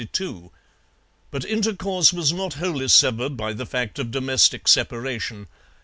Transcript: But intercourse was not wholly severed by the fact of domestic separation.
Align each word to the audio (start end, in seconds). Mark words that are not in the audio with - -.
But 1.29 1.45
intercourse 1.45 2.11
was 2.11 2.33
not 2.33 2.55
wholly 2.55 2.87
severed 2.87 3.37
by 3.37 3.53
the 3.53 3.67
fact 3.67 3.99
of 3.99 4.09
domestic 4.09 4.67
separation. 4.67 5.45